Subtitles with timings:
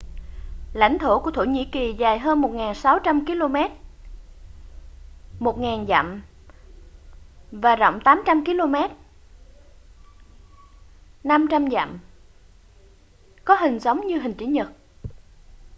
[0.73, 3.75] lãnh thổ của thổ nhĩ kỳ dài hơn 1.600 km
[5.45, 6.21] 1.000 dặm
[7.51, 8.73] và rộng 800 km
[11.23, 11.99] 500 dặm
[13.45, 14.67] có hình giống như hình chữ nhật